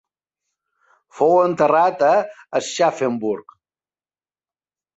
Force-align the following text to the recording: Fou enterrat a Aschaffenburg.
Fou 1.19 1.35
enterrat 1.41 2.01
a 2.09 2.11
Aschaffenburg. 2.61 3.57